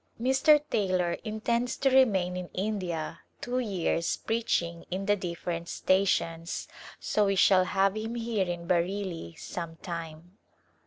[0.19, 0.59] Mr.
[0.71, 6.67] Taylor intends to remain in India two years preaching in the different stations,
[6.99, 10.39] so we shall have him here in Bareilly some time.